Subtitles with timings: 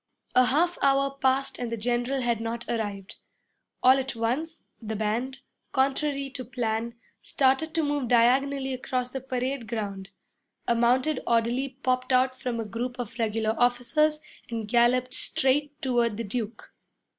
[0.33, 3.17] A half hour passed and the general had not arrived.
[3.83, 5.41] All at once, the band,
[5.73, 10.09] contrary to plan, started to move diagonally across the parade ground.
[10.67, 14.19] A mounted orderly popped out from a group of regular officers
[14.49, 16.73] and galloped straight toward the Duke.